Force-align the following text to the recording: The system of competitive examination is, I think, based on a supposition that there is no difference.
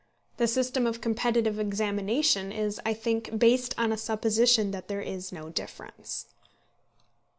The 0.37 0.47
system 0.47 0.87
of 0.87 0.99
competitive 0.99 1.59
examination 1.59 2.51
is, 2.51 2.81
I 2.83 2.91
think, 2.91 3.37
based 3.37 3.75
on 3.77 3.91
a 3.91 3.97
supposition 3.99 4.71
that 4.71 4.87
there 4.87 4.99
is 5.03 5.31
no 5.31 5.49
difference. 5.49 6.25